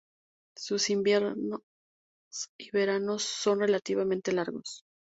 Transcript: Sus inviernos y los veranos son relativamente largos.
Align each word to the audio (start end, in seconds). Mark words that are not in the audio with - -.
Sus 0.57 0.89
inviernos 0.89 1.61
y 2.59 2.65
los 2.71 2.71
veranos 2.73 3.21
son 3.21 3.59
relativamente 3.59 4.31
largos. 4.31 4.83